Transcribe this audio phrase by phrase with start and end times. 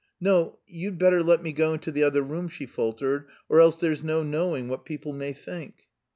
[0.19, 4.01] "No, you'd better let me go into the other room," she faltered, "or else there's
[4.01, 5.89] no knowing what people may think...."